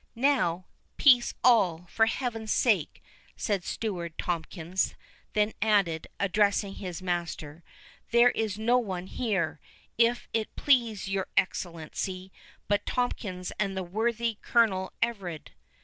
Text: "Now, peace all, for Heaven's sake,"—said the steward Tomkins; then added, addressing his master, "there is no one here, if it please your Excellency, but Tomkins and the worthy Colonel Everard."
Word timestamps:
"Now, 0.15 0.65
peace 0.97 1.35
all, 1.43 1.85
for 1.87 2.07
Heaven's 2.07 2.51
sake,"—said 2.51 3.61
the 3.61 3.67
steward 3.67 4.17
Tomkins; 4.17 4.95
then 5.33 5.53
added, 5.61 6.07
addressing 6.19 6.73
his 6.73 7.03
master, 7.03 7.63
"there 8.09 8.31
is 8.31 8.57
no 8.57 8.79
one 8.79 9.05
here, 9.05 9.59
if 9.99 10.27
it 10.33 10.55
please 10.55 11.07
your 11.07 11.27
Excellency, 11.37 12.31
but 12.67 12.83
Tomkins 12.87 13.51
and 13.59 13.77
the 13.77 13.83
worthy 13.83 14.39
Colonel 14.41 14.91
Everard." 15.03 15.51